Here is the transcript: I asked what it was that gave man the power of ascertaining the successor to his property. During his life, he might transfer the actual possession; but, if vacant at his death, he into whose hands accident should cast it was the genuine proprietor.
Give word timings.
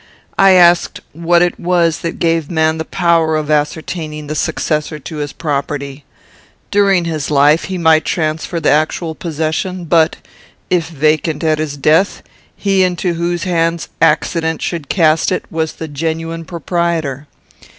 I 0.39 0.53
asked 0.53 1.01
what 1.13 1.43
it 1.43 1.59
was 1.59 1.99
that 1.99 2.17
gave 2.17 2.49
man 2.49 2.79
the 2.79 2.85
power 2.85 3.35
of 3.35 3.51
ascertaining 3.51 4.25
the 4.25 4.33
successor 4.33 4.97
to 4.97 5.17
his 5.17 5.31
property. 5.31 6.05
During 6.71 7.05
his 7.05 7.29
life, 7.29 7.65
he 7.65 7.77
might 7.77 8.03
transfer 8.03 8.59
the 8.59 8.71
actual 8.71 9.13
possession; 9.13 9.85
but, 9.85 10.15
if 10.71 10.87
vacant 10.89 11.43
at 11.43 11.59
his 11.59 11.77
death, 11.77 12.23
he 12.55 12.81
into 12.83 13.13
whose 13.13 13.43
hands 13.43 13.89
accident 14.01 14.59
should 14.63 14.89
cast 14.89 15.31
it 15.31 15.45
was 15.51 15.73
the 15.73 15.87
genuine 15.87 16.45
proprietor. 16.45 17.27